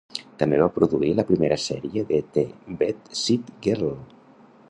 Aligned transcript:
També 0.43 0.57
va 0.61 0.69
produir 0.77 1.09
la 1.19 1.25
primera 1.27 1.57
sèrie 1.65 2.03
de 2.13 2.21
"The 2.37 2.45
Bed-Sit 2.81 3.55
Girl". 3.67 3.87